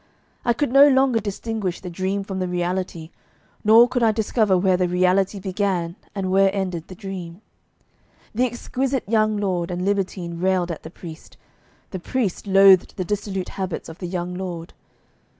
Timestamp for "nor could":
3.63-4.01